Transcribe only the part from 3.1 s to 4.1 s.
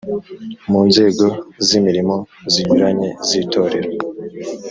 z itorero